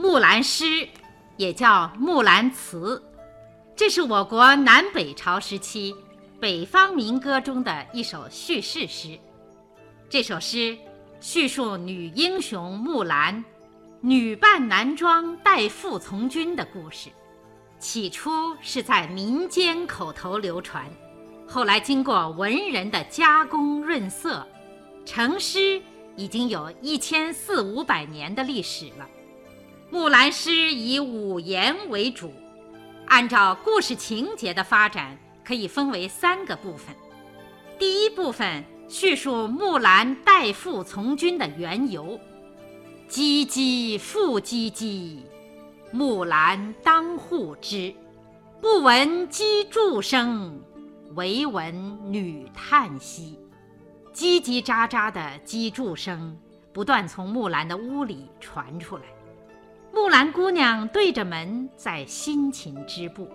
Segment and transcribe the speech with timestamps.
[0.00, 0.64] 木兰诗》，
[1.36, 2.96] 也叫《木兰辞》，
[3.76, 5.94] 这是我国南北朝时期
[6.40, 9.18] 北方民歌中的一首叙事诗。
[10.08, 10.74] 这首诗
[11.20, 13.44] 叙述女英雄木兰
[14.00, 17.10] 女扮男装代父从军的故事。
[17.78, 20.90] 起初是在民间口头流传，
[21.46, 24.48] 后来经过文人的加工润色，
[25.04, 25.78] 成诗
[26.16, 29.06] 已经有一千四五百年的历史了。
[29.92, 32.32] 木兰诗以五言为主，
[33.06, 36.94] 按照故事情节的发展，可以分为三个部分。
[37.76, 42.20] 第一部分叙述木兰代父从军的缘由，
[43.08, 45.18] 唧唧复唧唧。
[45.90, 47.92] 木兰当户织，
[48.60, 50.60] 不闻机杼声，
[51.16, 53.36] 惟闻女叹息。
[54.14, 56.38] 叽叽喳喳的机杼声
[56.72, 59.02] 不断从木兰的屋里传出来。
[59.92, 63.28] 木兰姑娘对着门在辛勤织布，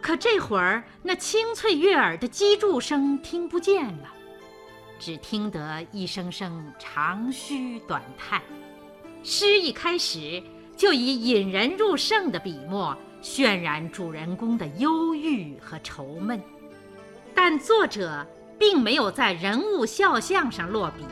[0.00, 4.12] 可这会儿那清脆悦耳的击杼声听不见了，
[4.98, 8.42] 只听得一声声长吁短叹。
[9.22, 10.42] 诗一开始。
[10.76, 16.38] 就以引人入胜的笔墨渲染主人公的忧郁和愁闷，
[17.34, 18.26] 但作者
[18.58, 21.02] 并没有在人物肖像上落笔，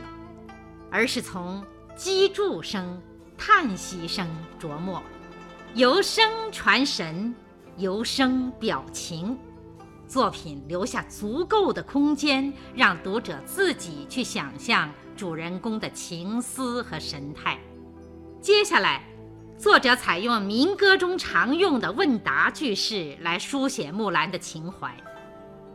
[0.91, 3.01] 而是从击筑声、
[3.37, 4.27] 叹息声
[4.59, 5.01] 琢磨，
[5.73, 7.33] 由声传神，
[7.77, 9.37] 由声表情，
[10.07, 17.59] 作品留下足够的空间，让读者自己去想象主人公的情思和神态。
[18.41, 19.03] 接下来。
[19.57, 24.93] 作者采用民歌中常用的问答句式来书写木兰的情怀：“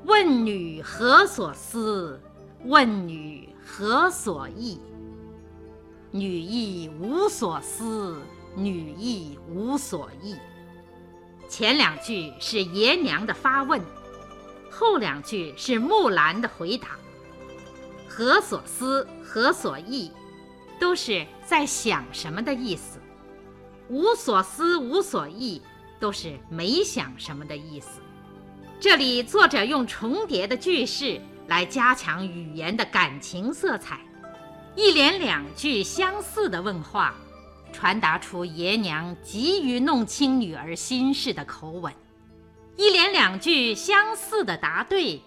[0.05, 2.21] 问女何所思？
[2.67, 4.79] 问女何所忆？
[6.11, 8.21] 女亦无所思，
[8.57, 10.37] 女亦无所忆。”
[11.49, 13.81] 前两句是爷娘的发问，
[14.71, 16.89] 后两句是木兰的回答。
[18.09, 19.07] 何所思？
[19.25, 20.11] 何所忆？
[20.81, 22.99] 都是在想什么的意思。
[23.89, 25.61] 无所思，无所忆，
[25.99, 28.01] 都是没想什么的意思。
[28.79, 34.01] 这里作者用重叠的句式来加强语言的感情色彩，
[34.77, 37.15] 一连两句相似的问话，
[37.73, 41.93] 传达出爷娘急于弄清女儿心事的口吻；
[42.77, 45.21] 一连两句相似的答对，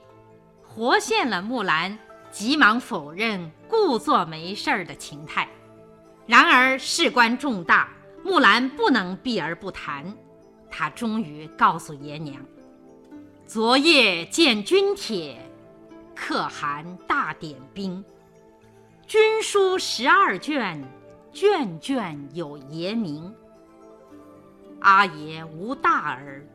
[0.61, 1.97] 活现了木兰
[2.31, 5.47] 急忙否认、故作没事儿的情态。
[6.25, 7.89] 然而事关重大。
[8.25, 10.15] 木兰不能避而不谈，
[10.71, 12.41] 她终于告诉爷娘
[13.45, 15.37] ：“昨夜见军帖，
[16.15, 18.01] 可汗大点兵。
[19.05, 20.83] 军书十二卷，
[21.31, 23.33] 卷卷有爷名。
[24.79, 26.45] 阿爷无大儿，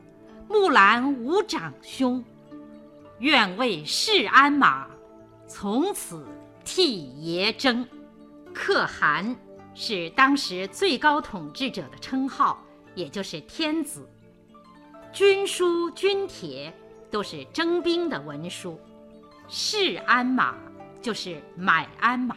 [0.48, 2.24] 木兰无长兄，
[3.18, 4.88] 愿为市鞍马，
[5.46, 6.26] 从此
[6.64, 7.86] 替爷征。”
[8.54, 9.36] 可汗。
[9.80, 12.60] 是当时最高统治者的称号，
[12.96, 14.08] 也就是天子。
[15.12, 16.74] 军书、军帖
[17.12, 18.80] 都是征兵的文书，
[19.48, 20.56] 市鞍马
[21.00, 22.36] 就是买鞍马。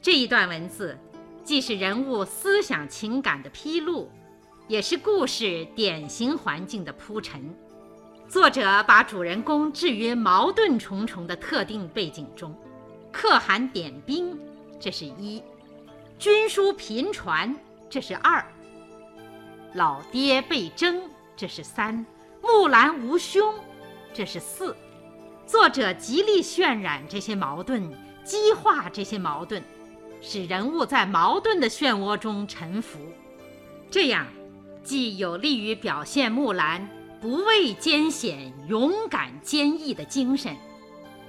[0.00, 0.96] 这一段文字，
[1.42, 4.10] 既是人物思想情感的披露，
[4.66, 7.54] 也是故事典型环境的铺陈。
[8.28, 12.54] 作者把主人公置于矛盾重重的特定背景中，
[13.10, 14.38] 可汗点兵，
[14.78, 15.42] 这是一。
[16.18, 17.56] 军书频传，
[17.88, 18.44] 这是二；
[19.74, 21.02] 老爹被征，
[21.36, 22.04] 这是三；
[22.42, 23.54] 木兰无兄，
[24.12, 24.76] 这是四。
[25.48, 27.90] 作者极力渲染这些矛盾，
[28.22, 29.62] 激化这些矛盾，
[30.20, 32.98] 使人物在矛盾的漩涡中沉浮。
[33.90, 34.26] 这样，
[34.84, 36.86] 既有利于表现木兰
[37.18, 40.54] 不畏艰险、勇敢坚毅的精神，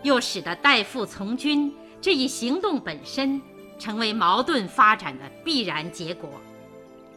[0.03, 3.41] 又使得代父从军这一行动本身。
[3.79, 6.29] 成为矛盾发展的必然结果，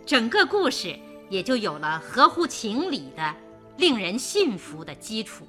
[0.06, 0.96] 整个故事
[1.28, 3.34] 也就有了合乎情理的、
[3.78, 5.44] 令人信服的基础。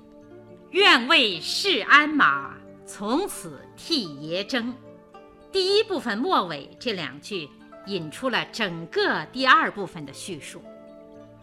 [0.74, 4.74] 愿为市鞍马，从此替爷征。
[5.52, 7.48] 第一部分末尾这两句
[7.86, 10.64] 引出了整个第二部分的叙述。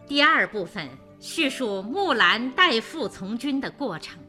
[0.05, 0.85] 第二部分
[1.17, 4.19] 叙述木兰代父从军的过程，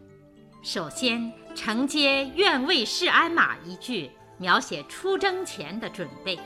[0.62, 4.08] 首先承接“愿为市鞍马”一句。
[4.38, 6.38] 描写出征前的准备：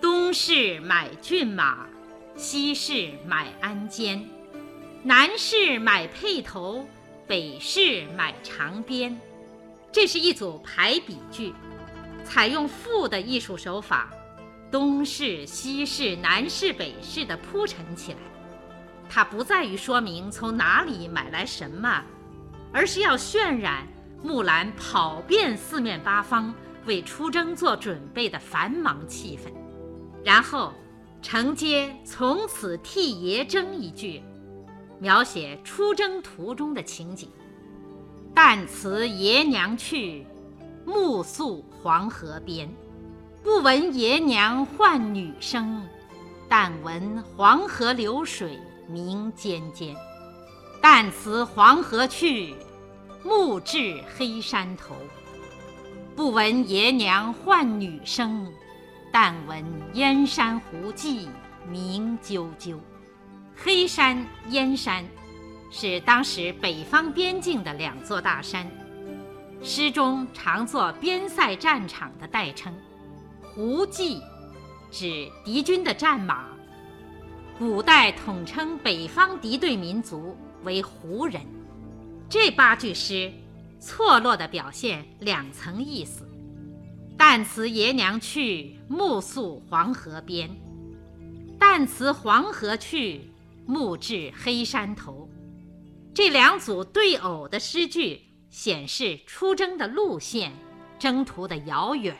[0.00, 1.86] 东市买骏马，
[2.36, 4.22] 西市买鞍鞯，
[5.02, 6.86] 南市买辔头，
[7.32, 9.18] 北市买长鞭。
[9.90, 11.54] 这是一组排比句，
[12.22, 14.10] 采用赋的艺术手法，
[14.70, 18.18] 东市、西市、南市、北市的铺陈起来。
[19.08, 22.04] 它不在于说明从哪里买来什么，
[22.70, 23.88] 而是要渲染
[24.22, 29.50] 木兰跑遍四面八方为出征做准备的繁忙气氛，
[30.22, 30.74] 然后
[31.22, 34.22] 承接“从此替爷征”一句，
[35.02, 37.28] 描写出征途中的情景
[38.32, 40.24] ：“旦辞爷娘去，
[40.86, 42.72] 暮宿黄河边。
[43.42, 45.82] 不闻爷娘唤女声，
[46.48, 48.56] 但闻黄河流水。”
[48.88, 49.96] 鸣溅溅，
[50.82, 52.54] 旦辞黄河去，
[53.24, 54.94] 暮至黑山头。
[56.14, 58.52] 不闻爷娘唤女声，
[59.10, 59.64] 但闻
[59.94, 61.28] 燕山胡骑
[61.70, 62.76] 鸣啾啾。
[63.64, 65.04] 黑山、燕山，
[65.70, 68.68] 是当时北方边境的两座大山，
[69.62, 72.74] 诗中常作边塞战场的代称。
[73.54, 74.20] 胡骑，
[74.90, 76.46] 指敌军的战马。
[77.56, 81.40] 古代统称北方敌对民族为胡人。
[82.28, 83.32] 这八句诗
[83.78, 86.28] 错落地表现两层意思：
[87.16, 90.48] 旦辞爷娘去，暮宿黄河边；
[91.60, 93.30] 旦辞黄河去，
[93.66, 95.28] 暮至黑山头。
[96.14, 98.20] 这两组对偶的诗句
[98.50, 100.52] 显示出征的路线、
[100.98, 102.16] 征途的遥远、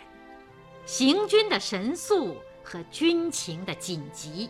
[0.87, 4.49] 行军的神速和军情的紧急。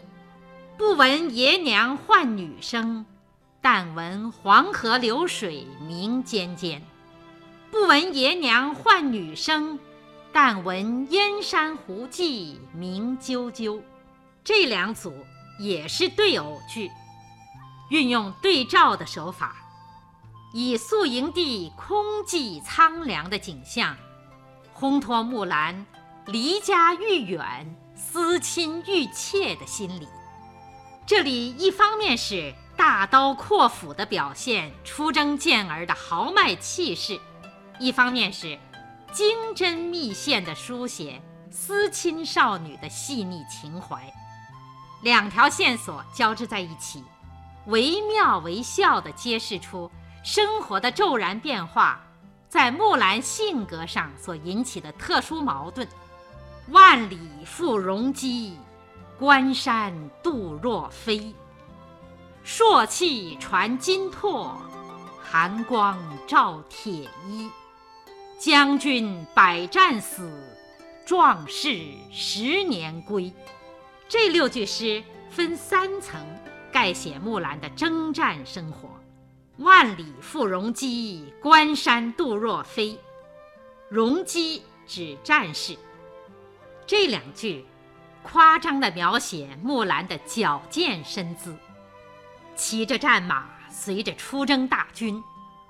[0.79, 3.05] 不闻爷娘唤女声，
[3.61, 6.83] 但闻黄河流水鸣溅溅。
[7.71, 9.79] 不闻爷娘唤女声，
[10.33, 13.81] 但闻燕山胡骑鸣啾啾。
[14.45, 15.13] 这两组
[15.63, 16.91] 也是对偶句，
[17.89, 19.55] 运用对照的手法，
[20.53, 23.97] 以宿营地空寂苍凉的景象，
[24.77, 25.87] 烘托木兰
[26.27, 30.09] 离家愈远、思亲愈切的心理。
[31.07, 37.21] 这里一方面是大刀阔斧地表现出征健儿的豪迈气势，
[37.79, 38.59] 一方面是
[39.13, 41.23] 精针密线地书写
[41.53, 44.13] 思亲少女的细腻情怀，
[45.03, 47.05] 两条线索交织在一起，
[47.67, 49.91] 惟妙惟肖地揭示出
[50.25, 52.01] 生活的骤然变化
[52.49, 55.87] 在木兰性格上所引起的特殊矛盾。
[56.69, 58.59] 万里赴戎机。
[59.19, 61.33] 关山度若飞，
[62.43, 64.57] 朔气传金柝，
[65.23, 65.97] 寒光
[66.27, 67.49] 照铁衣。
[68.37, 70.29] 将军百战死，
[71.07, 73.33] 壮士十年归。
[74.13, 76.21] 这六句诗分三层
[76.71, 78.91] 概写木兰的征战生活：
[79.57, 83.01] 万里赴戎机，关山度若飞。
[83.89, 85.75] 戎机指战士。
[86.87, 87.65] 这两句。
[88.23, 91.57] 夸张地描写木兰的矫健身姿，
[92.55, 95.21] 骑着战马，随着出征大军，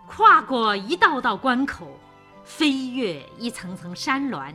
[0.07, 1.97] 跨过一道道关口，
[2.45, 4.53] 飞越一层层山峦，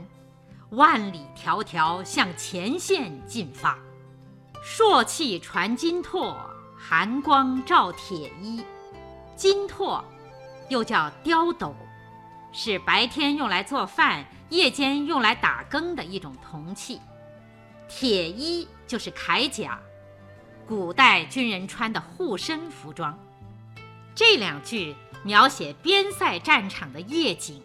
[0.71, 3.77] 万里迢迢向前线进发。
[4.61, 6.35] 朔气传金柝，
[6.77, 8.63] 寒光照铁衣。
[9.35, 10.03] 金柝，
[10.67, 11.73] 又叫刁斗，
[12.51, 16.99] 是白天用来做饭，夜间用来打更的一种铜器。
[17.87, 19.79] 铁衣就是铠甲，
[20.67, 23.18] 古代军人穿的护身服装。
[24.13, 27.61] 这两句描写边塞战场的夜景，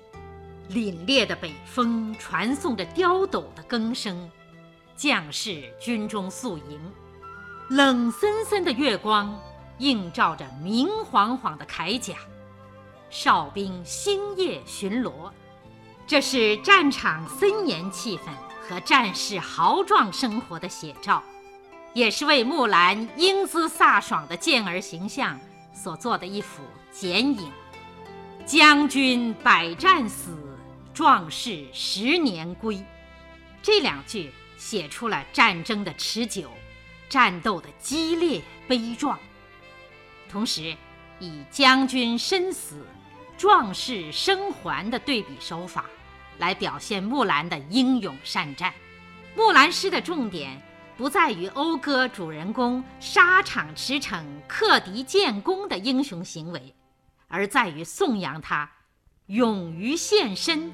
[0.73, 4.31] 凛冽的北风传送着刁斗的更声，
[4.97, 6.81] 将士军中宿营，
[7.69, 9.39] 冷森森的月光
[9.79, 12.15] 映照着明晃晃的铠甲，
[13.11, 15.31] 哨兵星夜巡逻，
[16.07, 18.23] 这是战场森严气氛。
[18.65, 21.21] 和战士豪壮生活的写照，
[21.93, 25.39] 也是为木兰英姿飒爽的健儿形象
[25.75, 26.63] 所做的一幅
[26.93, 27.51] 剪影。
[28.47, 30.52] 将军百战死，
[30.95, 32.83] 壮士十年归。
[33.63, 36.51] 这两句写出了战争的持久，
[37.09, 39.19] 战斗的激烈悲壮，
[40.29, 40.77] 同时
[41.19, 42.87] 以将军身死，
[43.37, 45.87] 壮士生还的对比手法。
[46.39, 48.73] 来表现木兰的英勇善战。
[49.37, 50.61] 木兰诗的重点
[50.97, 56.75] 不在于讴歌主人公沙场驰骋、克敌建功的英雄行为，
[57.29, 58.69] 而在于颂扬他
[59.27, 60.73] 勇于献身、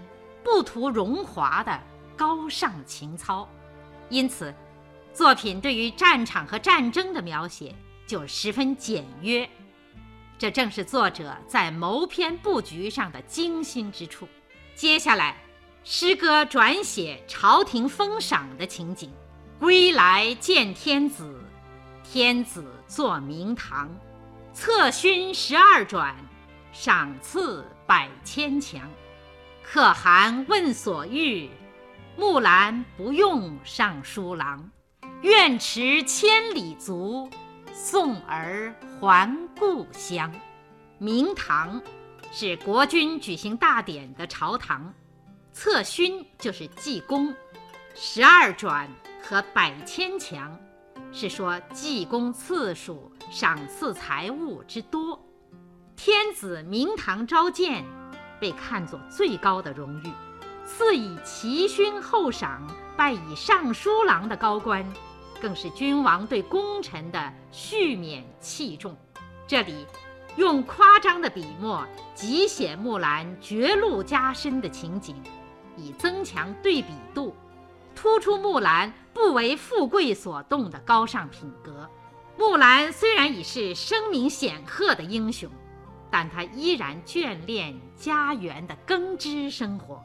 [0.50, 1.78] 不图荣华的
[2.16, 3.46] 高尚情操。
[4.08, 4.54] 因此，
[5.12, 7.74] 作品对于战场和战争的描写
[8.06, 9.48] 就十分简约。
[10.38, 14.26] 这正是作者在谋篇布局上的精心之处。
[14.74, 15.36] 接下来。
[15.84, 19.10] 诗歌转写朝廷封赏的情景，
[19.58, 21.40] 归来见天子，
[22.04, 23.88] 天子坐明堂，
[24.52, 26.14] 策勋十二转，
[26.72, 28.82] 赏赐百千强。
[29.70, 31.50] 可汗问所欲，
[32.16, 34.70] 木兰不用尚书郎。
[35.20, 37.28] 愿驰千里足，
[37.70, 40.32] 送儿还故乡。
[40.96, 41.82] 明堂
[42.32, 44.90] 是国君举行大典的朝堂，
[45.52, 47.34] 策勋就是记功，
[47.94, 48.88] 十二转
[49.22, 50.58] 和百千强
[51.12, 55.22] 是说记功次数、赏赐财物之多。
[55.94, 57.84] 天子明堂召见，
[58.40, 60.12] 被看作最高的荣誉，
[60.64, 62.66] 赐以奇勋厚赏，
[62.96, 64.84] 拜以尚书郎的高官。
[65.40, 68.96] 更是君王对功臣的续勉器重。
[69.46, 69.86] 这里
[70.36, 75.14] 用夸张的笔墨极写木兰绝路加身的情景，
[75.76, 77.36] 以增强对比度，
[77.94, 81.88] 突出木兰不为富贵所动的高尚品格。
[82.36, 85.48] 木兰虽然已是声名显赫的英雄，
[86.10, 90.02] 但她依然眷恋家园的耕织生活，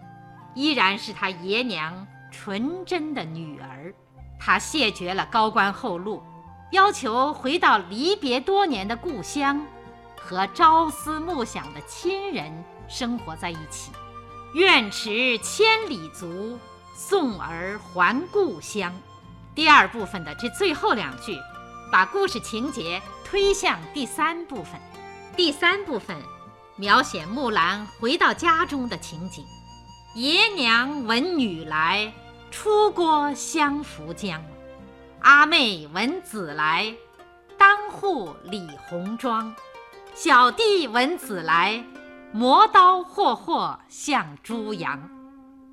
[0.56, 3.94] 依然是她爷娘纯真的女儿。
[4.40, 6.22] 他谢绝了高官厚禄，
[6.72, 9.66] 要求回到离别多年的故乡，
[10.18, 12.52] 和朝思暮想的亲人
[12.90, 13.92] 生活在一起。
[14.54, 16.60] 愿驰千里足，
[16.94, 18.94] 送儿还故乡。
[19.56, 21.38] 第二部分的这最后两句，
[21.90, 24.74] 把故事情节推向第三部分。
[25.36, 26.16] 第三部分
[26.76, 29.44] 描写木兰回到家中的情景。
[30.16, 32.14] 爷娘闻女来。
[32.52, 34.40] 出郭相扶将，
[35.22, 36.96] 阿妹闻姊来，
[37.58, 39.52] 当户理红妆。
[40.14, 41.84] 小弟闻姊来，
[42.32, 45.10] 磨刀霍霍向猪羊。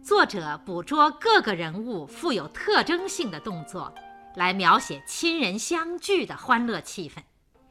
[0.03, 3.95] 作者捕捉各个人物富有特征性的动作，
[4.35, 7.19] 来描写亲人相聚的欢乐气氛。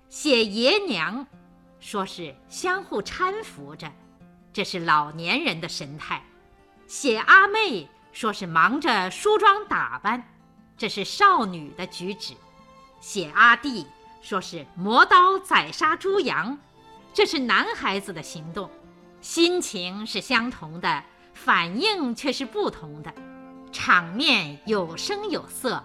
[0.07, 1.25] 写爷娘，
[1.79, 3.91] 说是相互搀扶着，
[4.51, 6.23] 这是老年人的神态。
[6.87, 7.89] 写阿妹。
[8.11, 10.27] 说是忙着梳妆打扮，
[10.75, 12.33] 这是少女的举止；
[12.99, 13.85] 写阿弟，
[14.19, 16.57] 说是磨刀宰杀猪羊，
[17.13, 18.67] 这是男孩子的行动。
[19.21, 21.03] 心情是相同的，
[21.35, 23.13] 反应却是不同的。
[23.71, 25.81] 场面有声有色，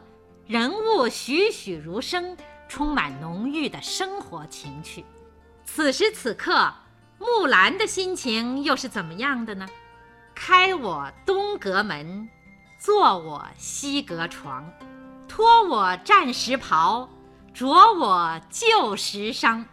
[0.47, 2.35] 人物栩栩如生，
[2.69, 5.05] 充满浓郁的生活情趣。
[5.75, 6.73] 此时此刻，
[7.19, 9.66] 木兰的心情又是怎么样的呢？
[10.33, 12.28] 开我东阁门，
[12.78, 14.71] 坐我西阁床，
[15.26, 17.09] 脱我战时袍，
[17.52, 19.64] 着我旧时裳。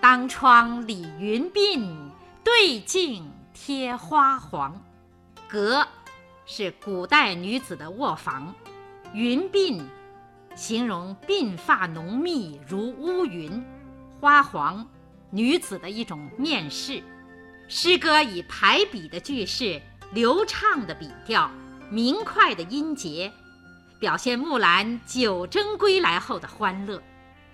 [0.00, 1.86] 当窗理云鬓，
[2.42, 4.82] 对镜贴花黄。
[5.46, 5.86] 阁
[6.46, 8.54] 是古代女子的卧房，
[9.12, 9.84] 云鬓
[10.54, 13.62] 形容鬓发浓密如乌云，
[14.18, 14.88] 花黄
[15.30, 17.02] 女子的一种面饰。
[17.68, 21.50] 诗歌以排比的句式、流畅的笔调、
[21.90, 23.32] 明快的音节，
[23.98, 27.02] 表现木兰久征归来后的欢乐。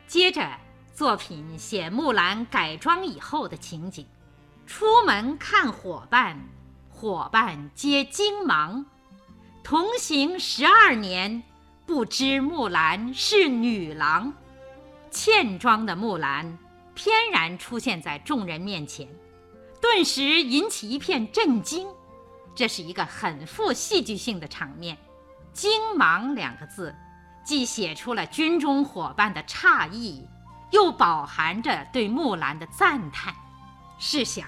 [0.07, 0.47] 接着，
[0.95, 4.07] 作品写木兰改装以后的情景：
[4.67, 6.39] 出门看伙伴，
[6.91, 8.85] 伙伴皆惊忙；
[9.65, 11.43] 同行十二年，
[11.87, 14.35] 不知木兰是女郎。
[15.11, 16.59] 茜装的木兰
[16.95, 19.09] 翩然出现在众人面前。
[19.81, 21.89] 顿时引起一片震惊，
[22.55, 24.97] 这是一个很富戏剧性的场面。
[25.53, 26.95] 惊忙两个字，
[27.45, 30.27] 既写出了军中伙伴的诧异，
[30.71, 33.35] 又饱含着对木兰的赞叹。
[33.99, 34.47] 试想，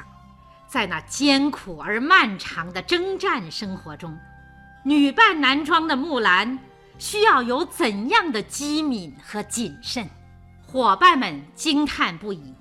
[0.67, 4.17] 在那艰苦而漫长的征战生活中，
[4.85, 6.59] 女扮男装的木兰
[6.99, 10.09] 需要有怎样的机敏和谨慎？
[10.75, 12.53] 伙伴们惊叹不已。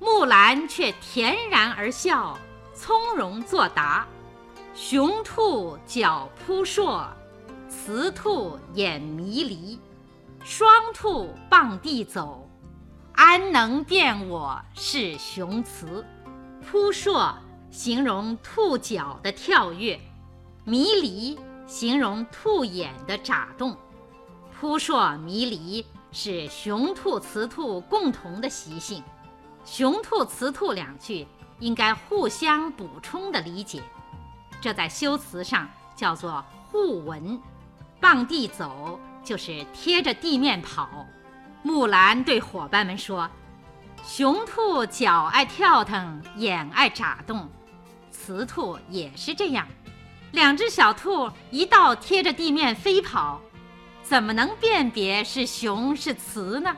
[0.00, 2.38] 木兰却恬然而笑，
[2.72, 4.06] 从容作答
[4.74, 7.06] ：“雄兔脚扑朔，
[7.68, 9.78] 雌兔眼迷离。
[10.42, 12.48] 双兔傍地走，
[13.12, 16.02] 安能辨我是雄雌？
[16.66, 17.36] 扑朔
[17.70, 20.00] 形容兔脚的跳跃，
[20.64, 23.76] 迷离形容兔眼的眨动。
[24.58, 25.84] 扑朔迷离
[26.14, 29.02] 是雄兔、雌兔共同的习性。”
[29.66, 31.26] 雄兔、雌兔两句
[31.58, 33.82] 应该互相补充的理解，
[34.60, 37.38] 这在修辞上叫做互文。
[38.00, 41.06] 傍地走就是贴着地面跑。
[41.62, 43.28] 木兰对伙伴们说
[44.04, 47.48] ：“雄兔脚爱跳腾，眼爱眨动，
[48.10, 49.66] 雌兔也是这样。
[50.32, 53.40] 两只小兔一道贴着地面飞跑，
[54.04, 56.76] 怎么能辨别是雄是雌呢？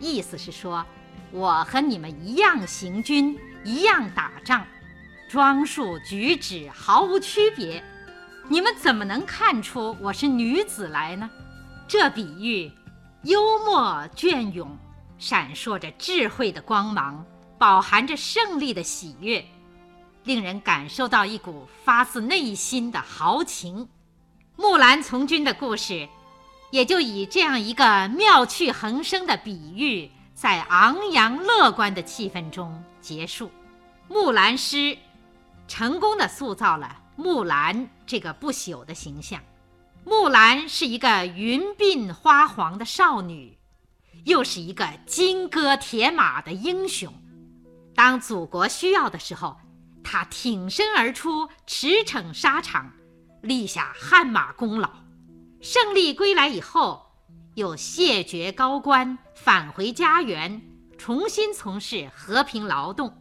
[0.00, 0.84] 意思是说，
[1.30, 4.66] 我和你们一样行军，一样打仗，
[5.30, 7.82] 装束举止毫无区别，
[8.48, 11.30] 你们怎么能看出我是女子来呢？
[11.86, 12.70] 这比喻
[13.22, 14.76] 幽默隽永，
[15.16, 17.24] 闪烁着智慧的光芒，
[17.56, 19.44] 饱含着胜利的喜悦，
[20.24, 23.88] 令人感受到一股发自内心的豪情。
[24.56, 26.08] 木兰从军的故事。
[26.70, 33.46] 也就以这样一个妙趣横生的比喻，在昂扬乐观的气氛中结束。
[34.08, 34.76] 《木兰诗》
[35.66, 39.40] 成功的塑造了木兰这个不朽的形象。
[40.04, 43.58] 木兰是一个云鬓花黄的少女，
[44.24, 47.12] 又是一个金戈铁马的英雄。
[47.94, 49.56] 当祖国需要的时候，
[50.04, 52.92] 她挺身而出，驰骋沙场，
[53.42, 54.90] 立下汗马功劳。
[55.60, 57.04] 胜利归来以后，
[57.54, 60.62] 又谢绝高官，返回家园，
[60.96, 63.12] 重新从事和平劳动。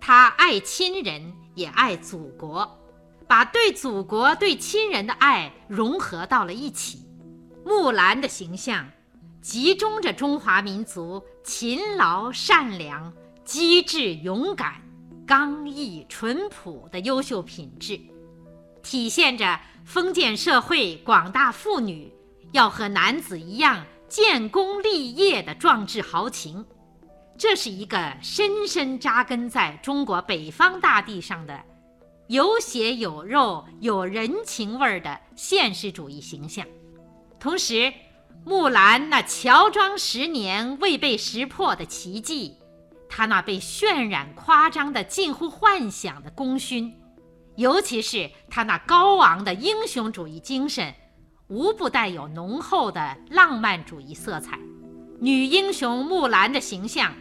[0.00, 2.78] 他爱亲人，也爱祖国，
[3.26, 7.04] 把对祖国、对亲人的爱融合到了一起。
[7.64, 8.88] 木兰的形象，
[9.42, 13.12] 集中着中华民族勤劳、善良、
[13.44, 14.80] 机智、勇敢、
[15.26, 18.00] 刚毅、淳朴的优秀品质。
[18.88, 22.10] 体现着封建社会广大妇女
[22.52, 26.64] 要和男子一样建功立业的壮志豪情，
[27.36, 31.62] 这是一个深深扎根在中国北方大地上的
[32.28, 36.66] 有血有肉、有人情味儿的现实主义形象。
[37.38, 37.92] 同时，
[38.42, 42.56] 木兰那乔装十年未被识破的奇迹，
[43.06, 46.97] 她那被渲染夸张的近乎幻想的功勋。
[47.58, 50.94] 尤其是他那高昂的英雄主义精神，
[51.48, 54.56] 无不带有浓厚的浪漫主义色彩。
[55.18, 57.12] 女英雄木兰的形象，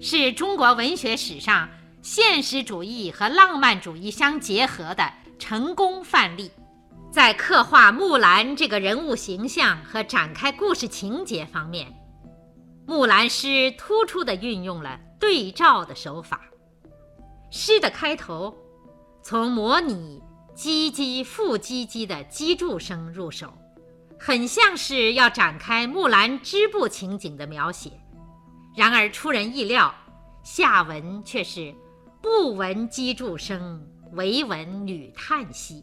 [0.00, 1.68] 是中国文学史上
[2.02, 6.52] 现实主义和浪漫主义相结合的成功范例。
[7.10, 11.92] 在刻画木兰这个人物形象和展开故事情节方面，
[12.86, 16.42] 木兰诗突出地运用了对照的手法。
[17.50, 18.56] 诗的开头。
[19.26, 20.20] 从模拟
[20.54, 23.50] 唧唧复唧唧的击筑声入手，
[24.20, 27.90] 很像是要展开木兰织布情景的描写。
[28.76, 29.94] 然而出人意料，
[30.42, 31.74] 下文却是
[32.20, 33.82] 不闻机杼声，
[34.12, 35.82] 唯闻女叹息。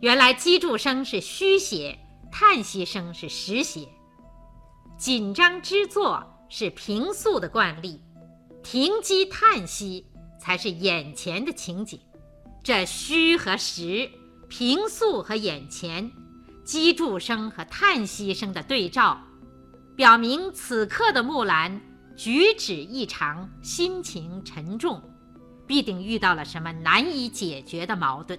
[0.00, 1.98] 原来机杼声是虚写，
[2.30, 3.88] 叹息声是实写。
[4.98, 8.02] 紧张之作是平素的惯例，
[8.62, 10.06] 停机叹息
[10.38, 11.98] 才是眼前的情景。
[12.66, 14.10] 这虚和实，
[14.48, 16.10] 平素和眼前，
[16.64, 19.20] 击筑声和叹息声的对照，
[19.94, 21.80] 表明此刻的木兰
[22.16, 25.00] 举止异常，心情沉重，
[25.64, 28.36] 必定遇到了什么难以解决的矛盾。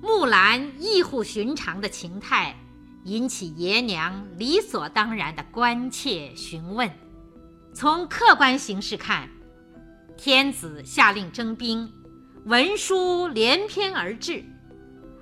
[0.00, 2.54] 木兰异乎寻常的情态，
[3.02, 6.88] 引起爷娘理所当然的关切询问。
[7.72, 9.28] 从客观形势看，
[10.16, 11.92] 天子下令征兵。
[12.46, 14.44] 文书连篇而至，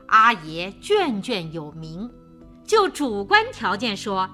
[0.09, 2.11] 阿爷卷卷有名。
[2.65, 4.29] 就主观条件说，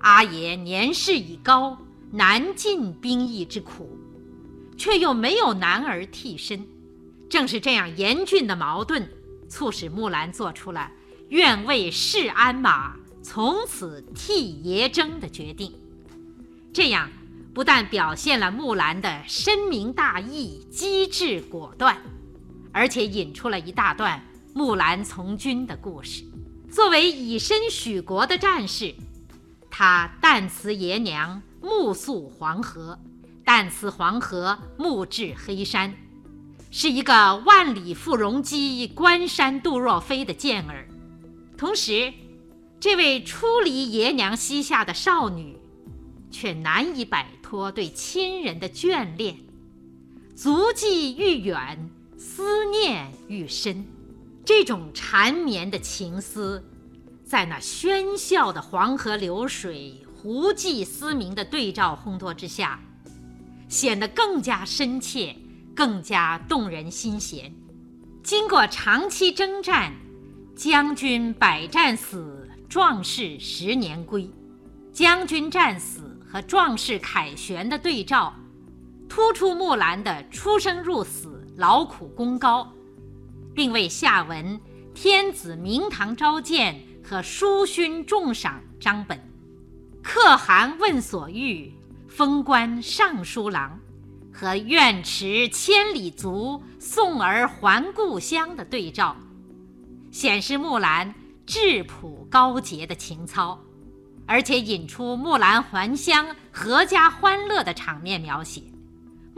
[0.00, 1.78] 阿爷年事已高，
[2.10, 3.98] 难尽兵役之苦，
[4.76, 6.66] 却又没有男儿替身。
[7.30, 9.08] 正是这样严峻的矛盾，
[9.48, 10.90] 促使木兰做出了
[11.30, 15.72] 愿为市鞍马，从此替爷征的决定。
[16.74, 17.10] 这样
[17.54, 21.96] 不但表现了木兰的深明大义、机智果断。
[22.78, 24.22] 而且引出了一大段
[24.54, 26.22] 木兰从军的故事。
[26.70, 28.94] 作为以身许国的战士，
[29.68, 32.96] 他旦辞爷娘，目宿黄河；
[33.44, 35.92] 旦辞黄河，目至黑山，
[36.70, 40.86] 是一个万里赴戎机，关山度若飞的健儿。
[41.56, 42.12] 同时，
[42.78, 45.58] 这位出离爷娘膝下的少女，
[46.30, 49.36] 却难以摆脱对亲人的眷恋，
[50.36, 51.90] 足迹愈远。
[52.20, 53.86] 思念愈深，
[54.44, 56.64] 这种缠绵的情思，
[57.24, 62.80] 在那喧嚣的黄河流水、胡骑嘶鸣的对照烘托之下，
[63.68, 65.36] 显得更加深切，
[65.76, 67.54] 更加动人心弦。
[68.24, 69.92] 经过长期征战，
[70.56, 74.28] 将军百战死，壮士十年归。
[74.92, 78.34] 将军战死和壮士凯旋的对照，
[79.08, 81.37] 突出木兰的出生入死。
[81.58, 82.72] 劳苦功高，
[83.52, 84.60] 并为下文
[84.94, 89.20] 天子明堂召见和书勋重赏张本，
[90.00, 91.74] 可汗问所欲，
[92.06, 93.76] 封官尚书郎，
[94.32, 99.16] 和愿驰千里足，送儿还故乡的对照，
[100.12, 101.12] 显示木兰
[101.44, 103.58] 质朴高洁的情操，
[104.26, 108.62] 而且引出木兰还乡、阖家欢乐的场面描写。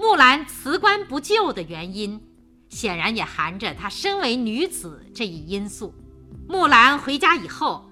[0.01, 2.19] 木兰辞官不就的原因，
[2.71, 5.95] 显然也含着她身为女子这一因素。
[6.49, 7.91] 木兰回家以后，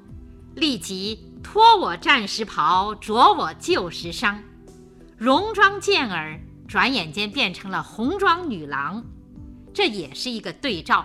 [0.54, 4.38] 立即脱我战时袍，着我旧时裳，
[5.18, 9.04] 戎装健儿，转眼间变成了红妆女郎，
[9.74, 11.04] 这也是一个对照。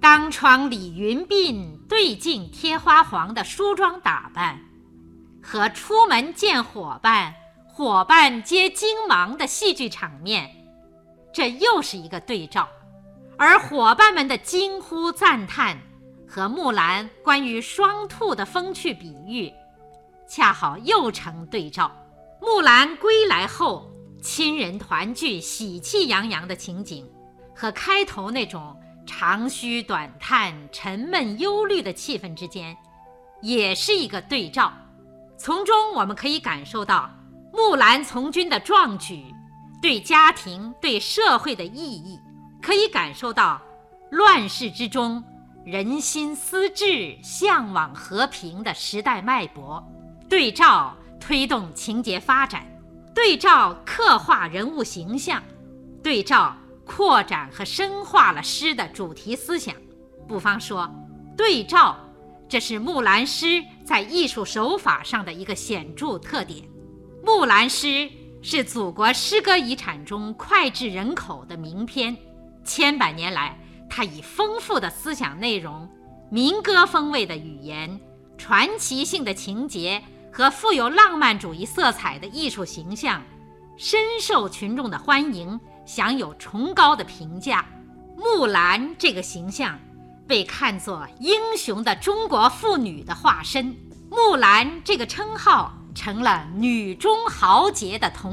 [0.00, 4.60] 当窗理云鬓，对镜贴花黄的梳妆打扮，
[5.42, 7.34] 和出门见伙伴，
[7.74, 10.54] 伙伴皆惊忙的戏剧场面，
[11.32, 12.68] 这又是一个对照。
[13.38, 15.78] 而伙伴们的惊呼赞叹。
[16.28, 19.52] 和木兰关于双兔的风趣比喻，
[20.26, 21.94] 恰好又成对照。
[22.40, 23.90] 木兰归来后，
[24.22, 27.06] 亲人团聚、喜气洋洋的情景，
[27.54, 28.74] 和开头那种
[29.06, 32.74] 长吁短叹、沉闷忧虑的气氛之间，
[33.42, 34.72] 也是一个对照。
[35.36, 37.10] 从中我们可以感受到
[37.52, 39.24] 木兰从军的壮举，
[39.80, 42.18] 对家庭、对社会的意义，
[42.62, 43.60] 可以感受到
[44.10, 45.22] 乱世之中。
[45.64, 49.80] 人心思志向往和平的时代脉搏，
[50.28, 52.66] 对照推动情节发展，
[53.14, 55.40] 对照刻画人物形象，
[56.02, 59.72] 对照扩展和深化了诗的主题思想。
[60.26, 60.92] 不妨说，
[61.36, 61.96] 对照，
[62.48, 66.71] 这是木兰诗在艺术手法上的一个显著特点。
[67.24, 68.10] 木兰诗
[68.42, 72.16] 是祖国诗歌遗产中脍炙人口的名篇，
[72.64, 73.56] 千百年来。
[73.88, 75.88] 它以丰富的思想内容、
[76.30, 78.00] 民歌风味的语言、
[78.38, 83.22] 传奇性的情节和富有浪漫主义色彩的艺术形象，
[83.76, 87.64] 深受群众的欢迎，享有崇高的评价。
[88.16, 89.78] 木兰这个形象
[90.26, 93.76] 被看作英雄的中国妇女的化身，
[94.10, 98.20] 木兰这个称号成了女中豪杰的同。